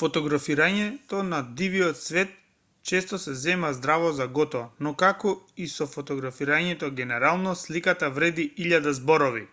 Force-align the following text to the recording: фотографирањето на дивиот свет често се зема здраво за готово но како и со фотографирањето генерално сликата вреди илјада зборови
фотографирањето 0.00 1.22
на 1.30 1.40
дивиот 1.60 1.98
свет 2.00 2.36
често 2.90 3.18
се 3.24 3.34
зема 3.46 3.72
здраво 3.80 4.12
за 4.20 4.28
готово 4.38 4.84
но 4.88 4.94
како 5.02 5.34
и 5.66 5.68
со 5.74 5.88
фотографирањето 5.96 6.92
генерално 7.02 7.58
сликата 7.64 8.12
вреди 8.20 8.48
илјада 8.66 8.96
зборови 9.04 9.46